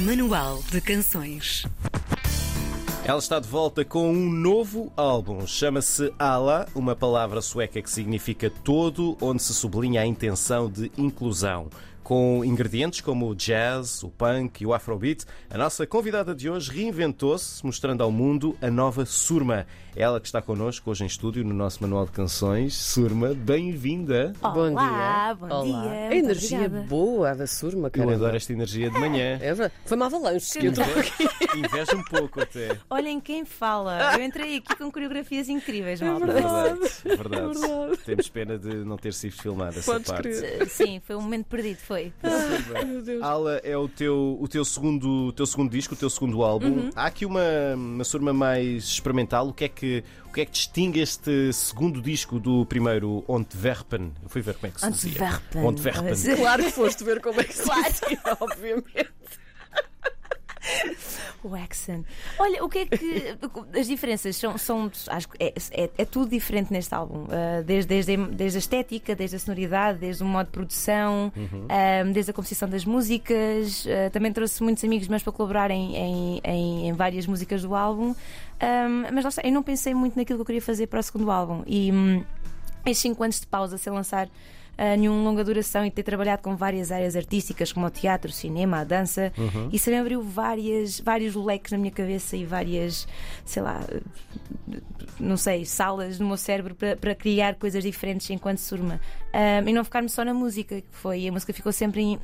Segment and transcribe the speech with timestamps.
[0.00, 1.66] Manual de Canções.
[3.04, 5.46] Ela está de volta com um novo álbum.
[5.46, 11.68] Chama-se Ala, uma palavra sueca que significa todo, onde se sublinha a intenção de inclusão.
[12.10, 16.68] Com ingredientes como o jazz, o punk e o afrobeat, a nossa convidada de hoje
[16.72, 19.64] reinventou-se, mostrando ao mundo a nova Surma.
[19.94, 22.74] Ela que está connosco hoje em estúdio no nosso manual de canções.
[22.74, 24.32] Surma, bem-vinda.
[24.40, 25.34] Bom Olá, dia.
[25.48, 25.82] bom Olá.
[25.82, 26.86] dia, A energia obrigada.
[26.88, 28.14] boa da Surma, Eu cara.
[28.14, 29.38] adoro esta energia de manhã.
[29.42, 29.74] É verdade.
[29.84, 30.58] Foi uma avalanche.
[30.58, 30.72] que eu
[31.56, 32.76] invejo um pouco até.
[32.90, 34.14] Olhem quem fala.
[34.16, 36.24] Eu entrei aqui com coreografias incríveis, malta.
[36.24, 37.98] É verdade, é verdade.
[38.04, 40.22] Temos pena de não ter sido filmada essa Podes parte.
[40.28, 40.68] crer.
[40.68, 41.99] Sim, foi um momento perdido, foi.
[42.86, 43.22] Meu Deus.
[43.22, 46.68] Ala é o teu, o teu, segundo, o teu segundo disco, o teu segundo álbum.
[46.68, 46.90] Uhum.
[46.94, 47.42] Há aqui uma,
[47.74, 49.48] uma surma mais experimental.
[49.48, 54.12] O que, é que, o que é que distingue este segundo disco do primeiro Ontwerpen?
[54.22, 55.12] Eu fui ver como é que se dizia.
[55.66, 56.02] Ontwerpen.
[56.36, 59.10] Claro que foste ver como é que se dizia, obviamente.
[61.42, 62.04] O accent.
[62.38, 63.38] Olha, o que é que.
[63.78, 64.58] As diferenças são.
[64.58, 67.24] são acho que é, é, é tudo diferente neste álbum.
[67.24, 72.12] Uh, desde, desde, desde a estética, desde a sonoridade, desde o modo de produção, um,
[72.12, 73.86] desde a composição das músicas.
[73.86, 78.14] Uh, também trouxe muitos amigos meus para colaborarem em, em, em várias músicas do álbum.
[78.62, 81.02] Um, mas lá está, eu não pensei muito naquilo que eu queria fazer para o
[81.02, 81.62] segundo álbum.
[81.66, 82.22] E hum,
[82.84, 84.28] estes 5 anos de pausa sem lançar
[84.82, 88.32] ah, nenhum longa duração e ter trabalhado com várias áreas artísticas, como o teatro, o
[88.32, 89.30] cinema, a dança,
[89.70, 93.06] isso também abriu várias, vários leques na minha cabeça e várias,
[93.44, 93.78] sei lá,
[95.18, 98.98] não sei, salas no meu cérebro para, para criar coisas diferentes enquanto surma.
[99.66, 102.18] E não ficar-me só na música, que foi, a música ficou sempre em.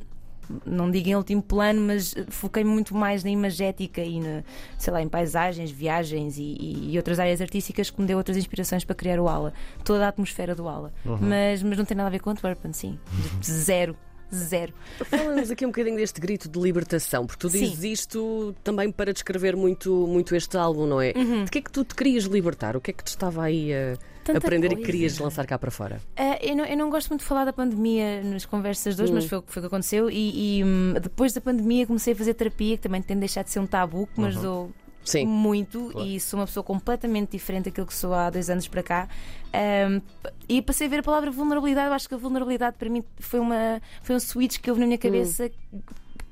[0.65, 4.43] Não digo em último plano, mas foquei-me muito mais na imagética e na,
[4.77, 8.37] sei lá, em paisagens, viagens e, e- e outras áreas artísticas que me deu outras
[8.37, 9.53] inspirações para criar o Ala.
[9.83, 10.93] Toda a atmosfera do Ala.
[11.05, 12.97] Mas, mas não tem nada a ver com Antwerpen, sim.
[13.43, 13.95] Zero.
[14.33, 14.73] Zero.
[15.05, 17.59] Fala-nos aqui um bocadinho deste grito de libertação, porque tu Sim.
[17.59, 21.13] dizes isto também para descrever muito, muito este álbum, não é?
[21.13, 22.75] De que é que tu te querias libertar?
[22.75, 24.81] O que é que te estava aí a Tanta aprender e coisa.
[24.85, 26.01] que querias lançar cá para fora?
[26.15, 29.11] Ah, eu, não, eu não gosto muito de falar da pandemia nas conversas de hoje,
[29.11, 29.15] Hum.
[29.15, 30.09] mas foi, o que- foi o que aconteceu.
[30.09, 33.43] E, e, hum, depois da pandemia comecei a fazer terapia, que também tem de deixar
[33.43, 34.71] de ser um tabu, que me ajudou
[35.03, 35.25] Sim.
[35.25, 36.07] muito Claro.
[36.07, 39.07] e sou uma pessoa completamente diferente daquilo que sou há dois anos para cá.
[39.53, 40.01] Ahm,
[40.49, 41.87] e passei a ver a palavra vulnerabilidade.
[41.87, 44.85] Eu acho que a vulnerabilidade para mim foi, uma, foi um switch que houve na
[44.87, 45.49] minha cabeça.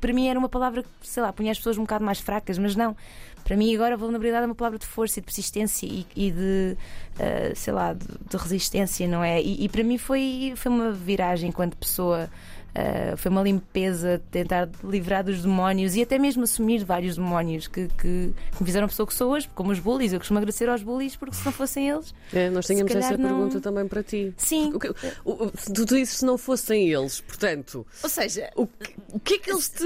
[0.01, 2.57] Para mim era uma palavra que, sei lá, punha as pessoas um bocado mais fracas,
[2.57, 2.95] mas não.
[3.45, 6.31] Para mim agora a vulnerabilidade é uma palavra de força e de persistência e, e
[6.31, 6.75] de,
[7.19, 9.41] ah, sei lá, de, de resistência, não é?
[9.41, 12.29] E, e para mim foi, foi uma viragem enquanto pessoa.
[12.78, 17.88] Uh, foi uma limpeza, tentar livrar dos demónios e até mesmo assumir vários demónios que,
[17.88, 17.97] que,
[18.34, 20.11] que me fizeram a pessoa que sou hoje, como os bullies.
[20.11, 22.13] Eu costumo agradecer aos bullies porque se não fossem eles.
[22.34, 24.34] É, nós tínhamos essa não- pergunta também para ti.
[24.35, 24.73] Sim.
[24.73, 24.89] O que-
[25.23, 29.36] o- o- tu dizes se não fossem eles, portanto, Ou seja, O que, o que
[29.36, 29.84] é que eles te.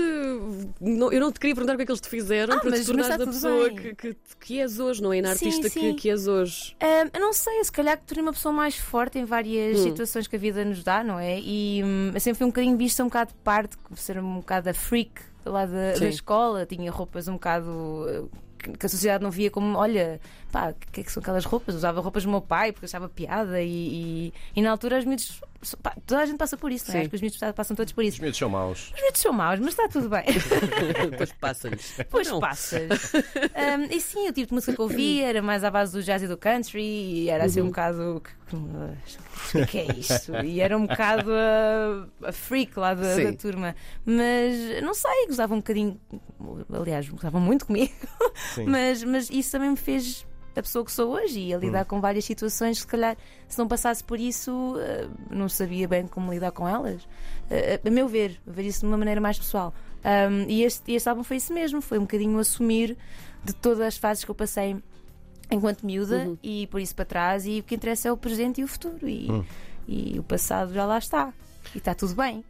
[0.82, 2.70] não- eu não te queria perguntar o que é que eles te fizeram Ah, para
[2.72, 5.22] mas- te tornares a pessoa que, que, que és hoje, não é?
[5.22, 5.94] Na Sim, artista que, sim.
[5.94, 6.76] que és hoje.
[6.82, 9.84] hum, eu não sei, se calhar que tornei uma pessoa mais forte em várias Hum.
[9.84, 11.40] situações que a vida nos dá, não é?
[11.40, 14.70] E hum, eu sempre fui um bocadinho vista um bocado de parte, ser um bocado
[14.70, 15.12] a freak
[15.46, 16.00] lá da, Sim.
[16.02, 17.70] da escola, tinha roupas um bocado.
[17.70, 18.30] uh,
[18.62, 20.20] que que a sociedade não via como, olha,
[20.52, 21.74] pá, o que é que são aquelas roupas?
[21.76, 25.40] Usava roupas do meu pai porque achava piada e, e, e na altura os miúdos,
[26.06, 27.02] toda a gente passa por isso, não é?
[27.02, 28.16] Acho que os miúdos passam todos por isso.
[28.16, 28.92] Os miúdos são maus.
[28.96, 30.24] Os miúdos são maus, mas está tudo bem.
[31.12, 31.96] Depois passa-lhes.
[32.10, 32.40] Pois Não.
[32.40, 33.14] passas.
[33.14, 36.24] Um, e sim, o tipo de música que ouvia era mais à base do jazz
[36.24, 38.22] e do country e era assim um bocado.
[38.54, 40.36] O que é isto?
[40.44, 43.76] E era um bocado a, a freak lá da, da turma.
[44.06, 46.00] Mas não sei, gostava um bocadinho.
[46.72, 47.94] Aliás, gostava muito comigo.
[48.56, 48.66] Sim.
[48.70, 50.26] Mas, mas isso também me fez
[50.60, 52.80] a pessoa que sou hoje e a lidar com várias situações.
[52.80, 57.08] Se calhar, se não passasse por isso, eh, não sabia bem como lidar com elas.
[57.50, 59.74] Eh, a meu ver, ver isso de uma maneira mais pessoal.
[60.00, 62.98] Um, e este, este álbum foi isso mesmo, foi um bocadinho assumir
[63.44, 64.78] de todas as fases que eu passei
[65.52, 67.46] enquanto miúda e por isso para trás.
[67.46, 69.08] E o que interessa é o presente e o futuro.
[69.08, 69.28] E,
[69.88, 71.34] e o passado já lá está.
[71.76, 72.44] E está tudo bem.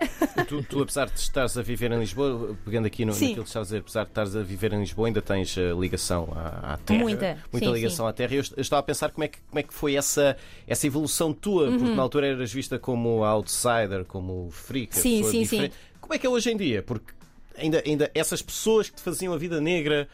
[0.47, 3.25] Tu, tu, apesar de estares a viver em Lisboa, pegando aqui no, Sim.
[3.29, 5.71] naquilo que estavas a dizer, apesar de estares a viver em Lisboa, ainda tens eh,
[5.77, 6.99] ligação à, à terra.
[6.99, 7.37] Muita.
[7.51, 8.33] Muita Sim, ligação à terra.
[8.35, 11.33] Eu, eu estava a pensar como é que, como é que foi essa, essa evolução
[11.33, 11.77] tua, Uhum.
[11.79, 14.95] porque na altura eras vista como outsider, como freak.
[14.95, 15.75] Sim, sim, diferente.
[15.99, 16.81] Como é que é hoje em dia?
[16.81, 17.11] Porque
[17.57, 20.07] ainda, ainda essas pessoas que te faziam a vida negra.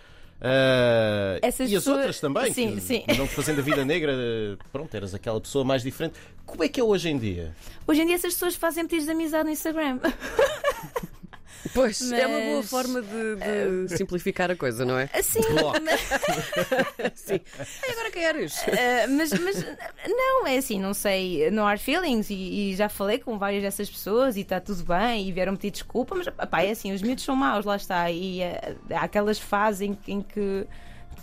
[1.42, 3.04] Essas e as pessoas- outras também, Sim, que sim.
[3.18, 4.14] não fazendo a vida negra,
[4.72, 6.16] pronto, eras aquela pessoa mais diferente.
[6.56, 7.56] Como é que é hoje em dia?
[7.88, 10.00] Hoje em dia essas pessoas fazem pedidos de amizade no Instagram.
[11.74, 15.10] Pois, é uma boa Mas- forma de, de simplificar a coisa, não é?
[15.12, 15.78] Assim, Bloco.
[17.16, 17.40] Sim.
[17.86, 18.54] E agora queres?
[18.62, 19.66] Uh, mas, mas
[20.08, 22.36] não, é assim, não sei, no hard feelings e,
[22.72, 26.16] e já falei com várias dessas pessoas e está tudo bem e vieram pedir desculpa,
[26.16, 28.10] mas pá, é assim, os miúdos são maus, lá está.
[28.10, 30.66] E uh, há aquelas fases em, que- em que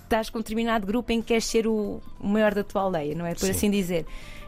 [0.02, 3.14] estás com um determinado grupo em que queres ser o, o maior da tua aldeia,
[3.14, 3.32] não é?
[3.32, 3.50] Por Sim.
[3.52, 4.04] assim dizer.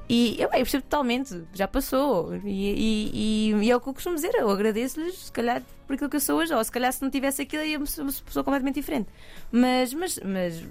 [0.09, 2.35] E eu, eu percebo totalmente, já passou.
[2.37, 5.95] E, e, e- e é o que eu costumo dizer, eu agradeço-lhes, se calhar, por
[5.95, 8.03] aquilo que eu sou hoje, ou se calhar se não tivesse aquilo, eu ia ser
[8.03, 9.09] uma pessoa completamente diferente.
[9.51, 10.63] Mas, mas, mas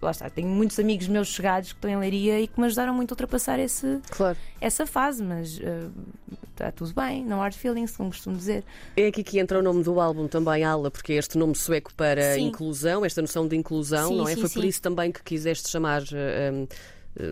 [0.00, 2.92] lá está, tenho muitos amigos meus chegados que estão em Leiria e que me ajudaram
[2.92, 4.36] muito a ultrapassar esse, Claro.
[4.60, 5.58] essa fase, mas
[6.50, 8.62] está tudo bem, não hard feelings, como costumo dizer.
[8.96, 11.94] É aqui que entra o nome do álbum também, Ala, porque é este nome sueco
[11.94, 12.48] para Sim.
[12.48, 14.34] inclusão, esta noção de inclusão, Sim, não é?
[14.34, 16.66] sim, Foi por isso também que quiseste chamar, eh, um, eh,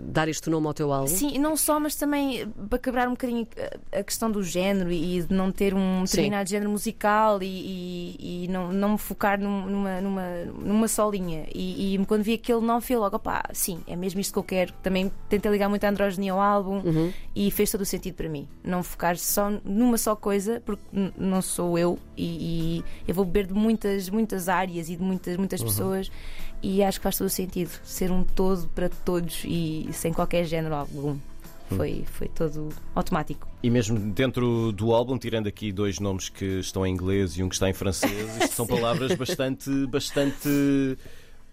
[0.05, 1.06] dar este nome ao teu álbum?
[1.06, 3.47] Sim, não só, mas também eh, para quebrar um bocadinho
[3.93, 6.17] a- a questão do género e de não ter um Sim.
[6.17, 7.47] determinado género musical e,
[8.19, 10.23] e- e não, não me focar num- numa, numa,
[10.62, 11.47] numa só linha.
[11.55, 14.44] E, e quando vi aquele não fui logo, opá, sim, é mesmo isto que eu
[14.44, 14.73] quero.
[14.82, 17.12] Também tentei ligar muito a androginia ao álbum Uhum.
[17.35, 18.47] e fez todo o sentido para mim.
[18.62, 20.82] Não focar só numa só coisa, porque
[21.17, 25.37] não sou eu e, e eu vou beber de muitas, muitas áreas e de muitas,
[25.38, 26.11] muitas pessoas.
[26.62, 30.44] E acho que faz todo o sentido ser um todo para todos e sem qualquer
[30.44, 31.16] género algum.
[31.76, 33.48] Foi, foi todo automático.
[33.62, 37.48] E mesmo dentro do álbum, tirando aqui dois nomes que estão em inglês e um
[37.48, 40.98] que está em francês, isto são palavras bastante, bastante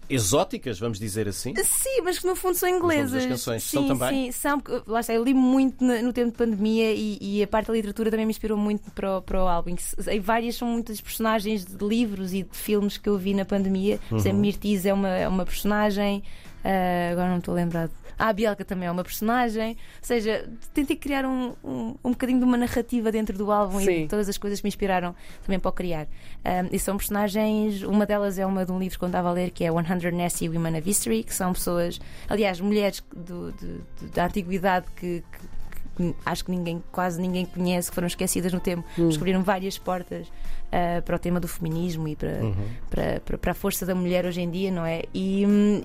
[0.08, 1.54] exóticas, vamos dizer assim.
[1.64, 3.26] Sim, mas que no fundo são inglesas.
[3.26, 4.32] canções sim, são também?
[4.32, 4.60] Sim, são.
[4.60, 7.72] porque, Lá está, eu li muito no tempo de pandemia e, e a parte da
[7.74, 9.74] literatura também me inspirou muito para, o- para o álbum.
[10.10, 13.98] E várias são muitas personagens de livros e de filmes que eu vi na pandemia.
[14.08, 14.20] Por Uhum.
[14.20, 16.22] exemplo, Mirtiz é uma, é uma personagem.
[16.64, 17.90] ah, agora não estou a lembrar.
[18.18, 19.70] A Bielka também é uma personagem.
[19.70, 23.90] Ou seja, tentei criar um, um, um bocadinho de uma narrativa dentro do álbum Sim.
[23.90, 26.06] e de todas as coisas que me inspiraram também para o criar.
[26.44, 29.32] Ah, e são personagens, uma delas é uma de um livro que eu andava a
[29.32, 33.78] ler que é 100 Nasty Women of History, que são pessoas, aliás, mulheres do- de-
[34.00, 35.57] de- da antiguidade que, que-
[35.98, 40.28] que acho que ninguém, quase ninguém conhece, que foram esquecidas no tempo, descobriram várias portas
[40.70, 42.40] ah, para o tema do feminismo e para,
[42.88, 45.02] para, para, para a força da mulher hoje em dia, não é?
[45.12, 45.44] E,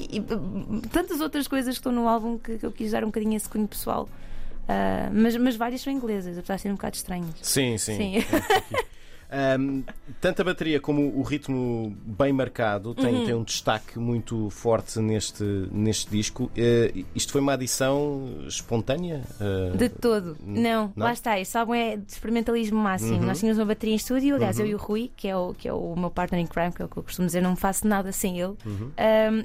[0.09, 0.21] e,
[0.89, 3.49] tantas outras coisas que estão no álbum que, que eu quis dar um bocadinho esse
[3.49, 4.07] cunho pessoal.
[4.67, 7.35] Ah, mas, mas várias são inglesas, apesar de serem um bocado estranhas.
[7.41, 7.97] Sim, sim.
[7.97, 8.25] Sim.
[9.33, 9.81] Ahm,
[10.21, 13.25] tanto a bateria como o ritmo bem marcado tem, Uhum.
[13.25, 16.51] tem um destaque muito forte neste, neste disco.
[16.55, 19.23] Eh, isto foi uma adição espontânea?
[19.41, 20.37] Eh, De todo.
[20.45, 21.05] Não, não?
[21.05, 21.39] lá está.
[21.39, 23.15] Este álbum é de experimentalismo máximo.
[23.17, 23.25] Uhum.
[23.25, 25.67] Nós tínhamos uma bateria em estúdio, aliás, eu e o Rui, que é o, que
[25.67, 27.87] é o meu partner in crime, que é o que eu costumo dizer, não faço
[27.87, 28.53] nada sem ele.
[28.65, 28.91] Uhum.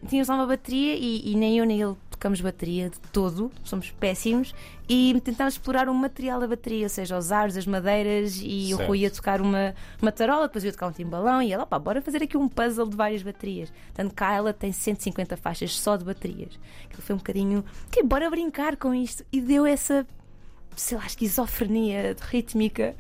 [0.03, 3.51] Um, tínhamos lá uma bateria e, e nem eu nem ele tocamos bateria de todo,
[3.63, 4.53] somos péssimos.
[4.89, 8.83] E tentámos explorar o material da bateria, ou seja, os aros, as madeiras, e Certo.
[8.83, 11.79] o Rui ia tocar uma, uma tarola, depois ia tocar um timbalão, e ela, pá,
[11.79, 13.73] bora fazer aqui um puzzle de várias baterias.
[13.95, 16.59] Tanto cá ela tem 150 faixas só de baterias.
[16.87, 19.25] Aquilo foi um bocadinho, ok, bora brincar com isto.
[19.33, 20.07] E deu essa,
[20.75, 22.97] sei lá, esquizofrenia rítmica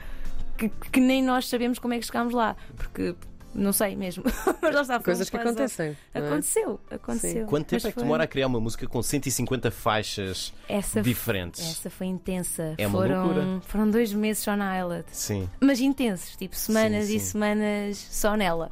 [0.56, 2.54] que, que nem nós sabemos como é que chegámos lá.
[2.76, 3.14] Porque
[3.54, 4.24] não sei mesmo.
[4.62, 5.52] Mas lá está, Coisas que puzzle.
[5.52, 5.96] acontecem.
[6.14, 6.18] é?
[6.18, 7.46] Aconteceu, aconteceu.
[7.46, 11.00] Quanto tempo Mas é que foi- demora a criar uma música com 150 faixas essa,
[11.02, 11.60] diferentes?
[11.62, 12.74] essa foi intensa.
[12.78, 13.22] É uma loucura.
[13.34, 15.06] foram, foram dois meses só na Islet.
[15.12, 15.48] Sim.
[15.60, 17.26] Mas intensos, tipo semanas Sim, e sim.
[17.26, 18.70] semanas só nela.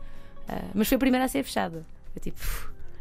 [0.48, 1.84] Ah, mas foi a primeira a ser fechada.
[2.12, 2.38] Foi tipo,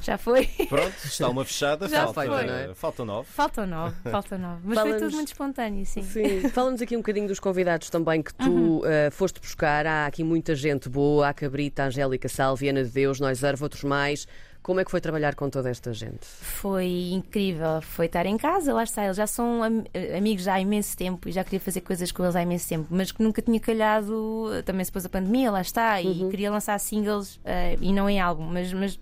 [0.05, 0.45] já foi.
[0.69, 2.73] Pronto, está uma fechada, Já falta, foi, não é?
[2.75, 3.27] faltam nove.
[3.31, 4.61] Faltam nove, faltam nove.
[4.63, 6.03] Mas foi Fala-nos- tudo muito espontâneo, sim.
[6.03, 8.81] Sim, fala-nos aqui um bocadinho dos convidados também que tu Uhum.
[8.85, 9.85] eh, foste buscar.
[9.87, 13.83] Há aqui muita gente boa, a Cabrita, a Angélica Salve, Ana de Deus, nós outros
[13.83, 14.27] mais.
[14.61, 16.25] Como é que foi trabalhar com toda esta gente?
[16.25, 19.05] Foi incrível, foi estar em casa, lá está.
[19.05, 19.83] Eles já são am-
[20.17, 22.87] amigos já há imenso tempo e já queria fazer coisas com eles há imenso tempo,
[22.89, 26.79] mas que nunca tinha calhado, também se pôs a pandemia, lá está, e queria lançar
[26.79, 28.99] singles eh, e não em álbum, mas, mas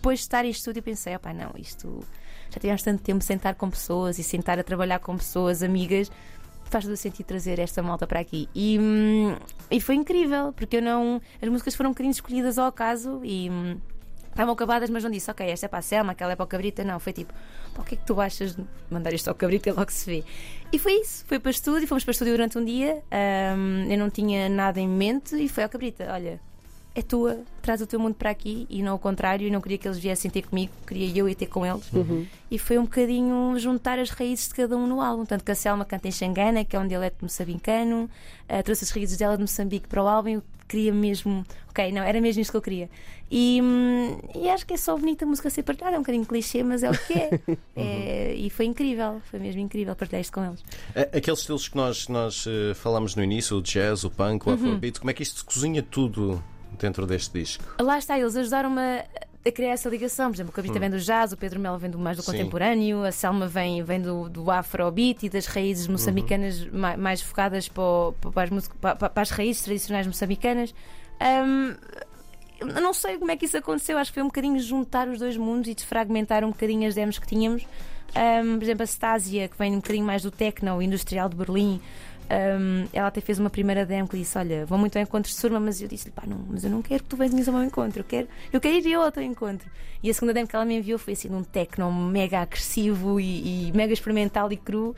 [0.00, 2.02] depois de estar em estúdio pensei, opá, não, isto
[2.48, 6.10] já tivemos tanto tempo sem estar com pessoas e sentar a trabalhar com pessoas, amigas.
[6.64, 8.48] Faz todo sentido trazer esta malta para aqui.
[8.54, 9.36] E, hum,
[9.70, 11.20] e foi incrível, porque eu não.
[11.42, 13.50] As músicas foram um bocadinho escolhidas ao acaso e.
[13.50, 13.76] hum,
[14.30, 16.46] Estavam acabadas, mas não disse, ok, esta é para a Selma, aquela é para o
[16.46, 16.84] Cabrita.
[16.84, 17.34] Não, foi tipo,
[17.76, 20.24] o que é que tu achas de mandar isto ao Cabrita e logo se vê?
[20.72, 23.02] E foi isso, foi para estúdio, fomos para estúdio durante um dia.
[23.58, 26.06] hum, eu não tinha nada em mente e foi ao Cabrita.
[26.12, 26.40] Olha,
[26.94, 29.46] é tua, traz o teu mundo para aqui e não o contrário.
[29.46, 31.88] E não queria que eles viessem ter comigo, queria eu ir ter com eles.
[32.50, 35.24] E foi um bocadinho juntar as raízes de cada um no álbum.
[35.24, 38.08] Tanto que a Selma canta em Xangana, que é um dialeto moçambicano,
[38.48, 40.28] uh, trouxe as raízes dela de Moçambique para o álbum.
[40.30, 42.88] Eu queria mesmo, ok, não, era mesmo isto que eu queria.
[43.28, 46.24] E, hum, e acho que é só bonita a música ser partilhada, é um bocadinho
[46.26, 47.30] clichê, mas é o que é.
[47.76, 50.62] É, e foi incrível, foi mesmo incrível partilhar isto com eles.
[50.94, 54.52] A- Aqueles estilos que nós, nós eh, falámos no início, o jazz, o punk, o
[54.52, 56.42] afrobeat, como é que isto se cozinha tudo
[56.78, 57.64] dentro deste disco?
[57.80, 60.30] Lá está, eles ajudaram-me a, criar essa ligação.
[60.30, 62.32] Por exemplo, o Cabrita vem do jazz, o Pedro Melo vem do mais do Sim.
[62.32, 67.68] contemporâneo, a Selma vem, vem do, do afrobeat e das raízes moçambicanas ma- mais, focadas
[67.68, 70.74] para, o- para as, para- para as raízes tradicionais moçambicanas.
[71.20, 71.74] Hum,
[72.60, 75.18] eu não sei como é que isso aconteceu, acho que foi um bocadinho juntar os
[75.18, 77.62] dois mundos e desfragmentar um bocadinho as demos que tínhamos.
[78.44, 81.80] Hum, por exemplo, a Stasia, que vem um bocadinho mais do techno industrial de Berlim.
[82.30, 85.36] Hum, ela até fez uma primeira demo que disse: Olha, vou muito ao encontro de
[85.36, 87.64] Surma, mas eu disse-lhe: Pá, não, mas eu não quero que tu venhas ao meu
[87.64, 89.68] encontro, eu quero, eu quero ir eu ao teu encontro.
[90.02, 93.68] E a segunda demo que ela me enviou foi assim: um techno mega agressivo e,
[93.68, 94.94] e mega experimental e cru.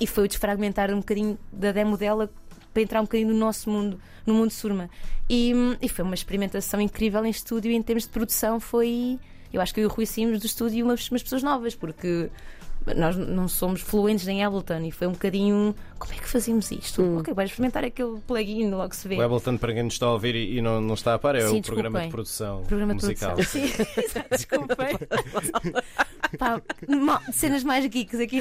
[0.00, 2.30] E foi o desfragmentar um bocadinho da demo dela
[2.72, 4.88] para entrar um bocadinho no nosso mundo, no mundo Surma.
[5.28, 9.18] E, e foi uma experimentação incrível em estúdio e em termos de produção foi.
[9.52, 12.30] Eu acho que eu e o Rui saímos do estúdio umas, umas pessoas novas, porque
[12.96, 15.74] nós não somos fluentes em Ableton e foi um bocadinho.
[15.98, 17.18] Como é que fazemos isto?
[17.18, 19.16] Ok, vais experimentar aquele plugin, logo se vê.
[19.16, 21.34] O Ableton, para quem nos está a ouvir e e não, não está a par,
[21.36, 23.34] é Sim, o programa de produção Programa de musical.
[23.34, 23.60] produção.
[23.66, 23.72] Sim,
[24.30, 24.98] desculpem.
[26.38, 28.40] Pá, mal- cenas mais geeks aqui.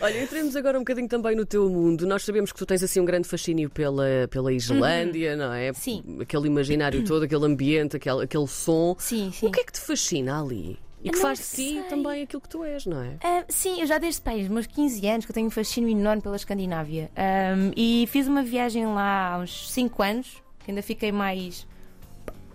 [0.00, 2.06] Olha, entremos agora um bocadinho também no teu mundo.
[2.06, 5.72] Nós sabemos que tu tens assim um grande fascínio pela, pela Islândia, não é?
[5.74, 6.02] Sim.
[6.20, 8.96] Aquele imaginário todo, aquele ambiente, aquele, aquele som.
[8.98, 9.46] Sim, sim.
[9.46, 10.78] O que é que te fascina ali?
[11.04, 13.16] E que faz de ti também aquilo que tu és, não é?
[13.22, 16.22] Ah, sim, eu já desde pai, meus 15 anos, que eu tenho um fascínio enorme
[16.22, 17.10] pela Escandinávia.
[17.16, 21.66] Ahm, e fiz uma viagem lá há uns 5 anos, que ainda fiquei mais.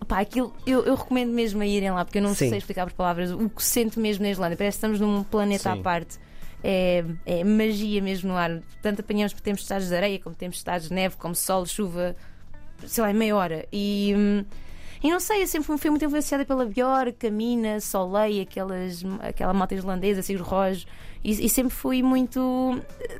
[0.07, 2.49] Pá, aquilo, eu, eu recomendo mesmo a irem lá, porque eu não Sim.
[2.49, 4.55] sei explicar por palavras o que sinto mesmo na Islândia.
[4.55, 5.79] Parece que estamos num planeta Sim.
[5.79, 6.17] à parte.
[6.63, 8.61] É, é magia mesmo no ar.
[8.81, 12.15] Tanto apanhamos porque temos estados de areia, como temos estados de neve, como sol, chuva,
[12.85, 13.67] sei lá, em meia hora.
[13.73, 14.45] E, hum,
[15.07, 19.53] e não sei, eu sempre fui, muito influenciada pela Björk, a Mina, Soleil, aquelas, aquela
[19.53, 20.85] malta irlandesa, Sigur Rós,
[21.23, 22.81] e, e sempre fui muito.
[22.99, 23.19] eh,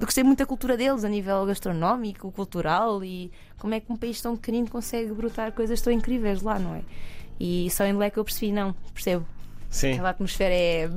[0.00, 4.20] Gostei muito da cultura deles a nível gastronómico, cultural e como é que um país
[4.20, 6.82] tão pequenino consegue brotar coisas tão incríveis lá, não é?
[7.38, 9.26] E só em Leque eu percebi, não, percebo.
[9.70, 9.92] Sim.
[9.92, 10.90] Aquela atmosfera é.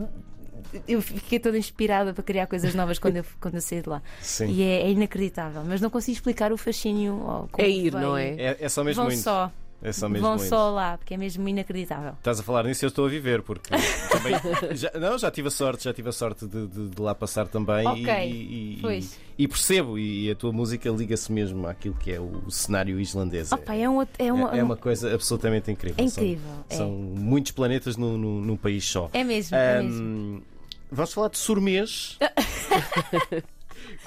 [0.88, 4.02] Eu fiquei toda inspirada para criar coisas novas quando eu, quando eu saí de lá.
[4.22, 4.48] Sim.
[4.52, 7.14] E é, é inacreditável, mas não consigo explicar o fascínio.
[7.16, 8.30] ou como É ir, não é?
[8.38, 9.22] É, é só mesmo Vão muito.
[9.22, 10.50] só, É só mesmo vão muito.
[10.50, 12.12] só lá, porque é mesmo inacreditável.
[12.18, 13.70] Estás a falar nisso, eu estou a viver, porque
[14.12, 14.34] também.
[14.76, 17.48] já, não, já tive a sorte, já tive a sorte de, de- de lá passar
[17.48, 19.18] também Ok, e, e- pois.
[19.38, 23.52] e percebo, e a tua música liga-se mesmo àquilo que é o cenário islandês.
[23.54, 26.04] Opa, é, um, é, É- uma, é uma coisa absolutamente incrível.
[26.04, 26.52] é São- incrível.
[26.70, 26.76] é.
[26.76, 29.10] São, muitos planetas num, num- num país só.
[29.14, 30.44] É mesmo, é mesmo.
[30.92, 32.18] Vamos falar de surmês.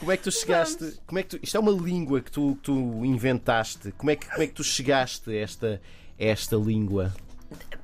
[0.02, 0.98] Como é que tu chegaste?
[1.06, 3.92] Como é que tu, isto é uma língua que tu, que tu inventaste.
[3.92, 5.80] Como é, que, como é que tu chegaste a esta,
[6.18, 7.14] a esta língua?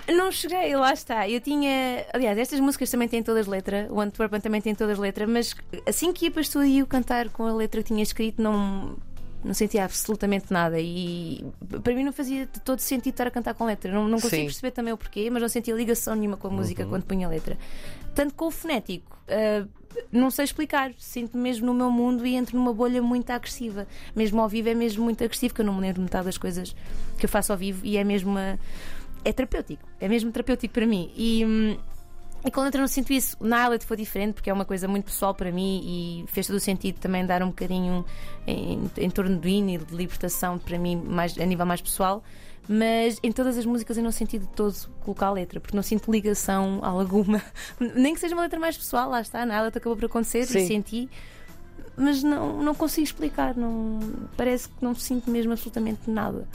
[0.08, 1.28] Não cheguei, lá está.
[1.28, 2.04] Eu tinha.
[2.12, 3.86] Aliás, estas músicas também têm todas letra.
[3.88, 5.54] O Antwerpen também tem todas letra, mas
[5.86, 8.96] assim que ia para o estúdio cantar com a letra que tinha escrito, não.
[9.44, 11.44] Não sentia absolutamente nada e
[11.82, 13.92] para mim não fazia todo sentido estar a cantar com letra.
[13.92, 14.44] Não, não consigo Sim.
[14.46, 17.30] perceber também o porquê, mas não sentia ligação nenhuma com a música quando punha a
[17.30, 17.56] letra.
[18.14, 19.66] Tanto com o fonético, ah,
[20.10, 20.92] não sei explicar.
[20.98, 23.86] Sinto mesmo no meu mundo e entro numa bolha muito agressiva.
[24.14, 26.74] Mesmo ao vivo é mesmo muito agressivo, que eu não me lembro metade das coisas
[27.16, 28.58] que eu faço ao vivo e é mesmo uma
[29.24, 31.12] é terapêutico, é mesmo terapêutico para mim.
[31.16, 31.76] E, hum,
[32.44, 33.36] e com a letra não sinto isso.
[33.40, 36.56] Na Islet foi diferente porque é uma coisa muito pessoal para mim e fez todo
[36.56, 38.04] o sentido também dar um bocadinho
[38.46, 42.22] em, em torno do hino e de libertação para mim mais, a nível mais pessoal.
[42.68, 45.82] Mas em todas as músicas eu não senti de todo colocar a letra, porque não
[45.82, 47.42] sinto ligação alguma.
[47.80, 50.58] Nem que seja uma letra mais pessoal, lá está, na Islet acabou por acontecer Sim.
[50.58, 51.08] e senti.
[51.96, 53.98] Mas não, não consigo explicar, não,
[54.36, 56.46] parece que não sinto mesmo absolutamente nada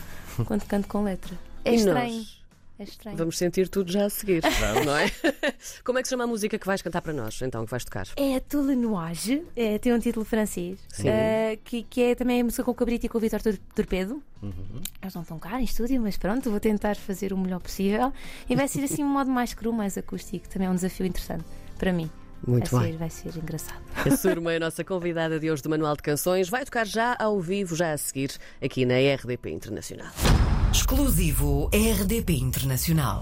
[0.46, 1.38] quando canto com letra.
[1.66, 2.16] É E estranho.
[2.16, 2.43] nós?
[2.80, 3.16] É estranho.
[3.18, 4.42] Vamos sentir tudo já a seguir,
[4.84, 5.12] não é?
[5.86, 7.86] Como é que se chama a música que vais cantar para nós, então, que vais
[7.86, 8.08] tocar?
[8.18, 11.08] É a Tule Nuage, é, tem um título francês, Sim.
[11.08, 13.58] eh, que, que é também a música com o Cabrito e com o Vitor Tor-
[13.76, 14.24] Torpedo.
[15.02, 18.12] Eles não estão cá em estúdio, mas pronto, vou tentar fazer o melhor possível.
[18.50, 20.50] E vai ser assim um modo mais cru, mais acústico.
[20.50, 21.46] Também é um desafio interessante
[21.78, 22.10] para mim.
[22.46, 22.92] Muito vai, bem.
[22.92, 23.82] Ser, vai ser engraçado.
[23.96, 26.50] A Surma é a nossa convidada de hoje do Manual de Canções.
[26.50, 30.12] Vai tocar já ao vivo, já a seguir, aqui na RDP Internacional.
[30.74, 33.22] Exclusivo RDP Internacional.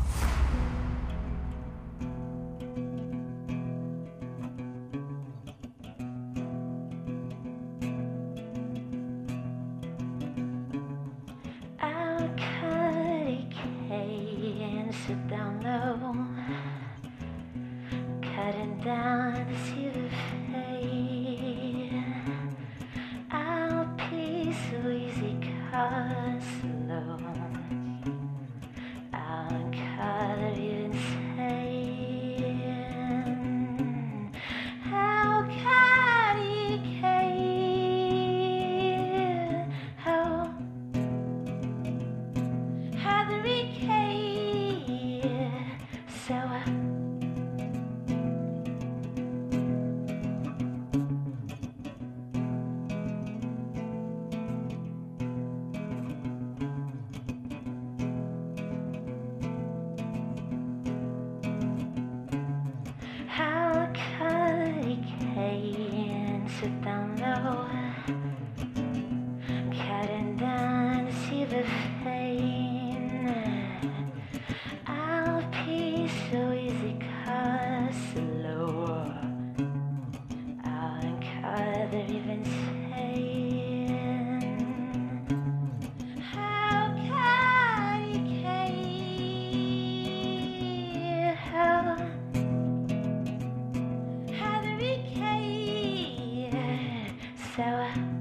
[97.62, 98.21] 在吗？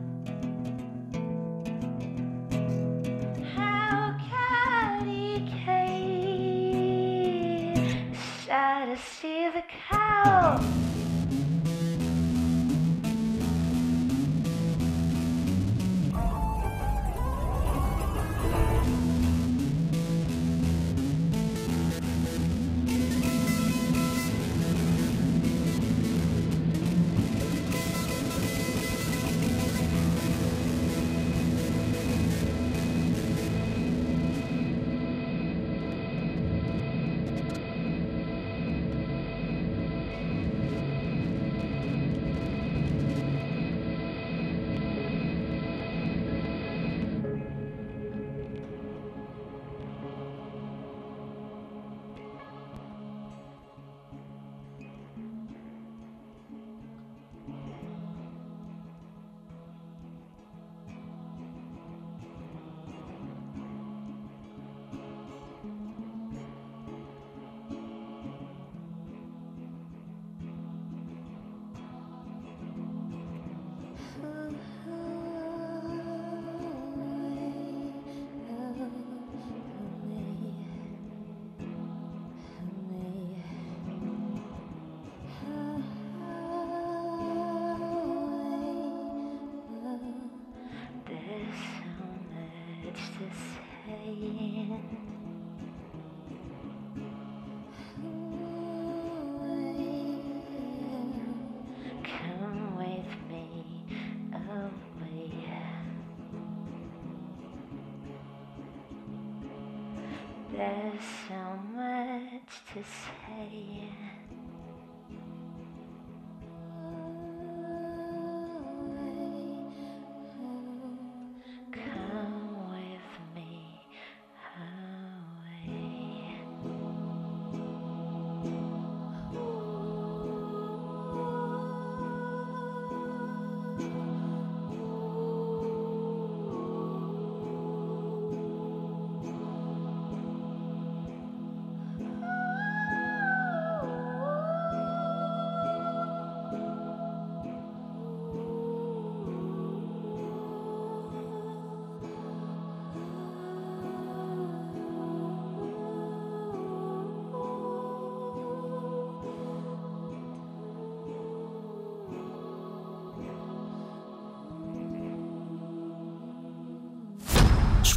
[110.52, 114.09] There's so much to say.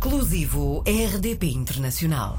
[0.03, 2.35] exclusivo RDP Internacional.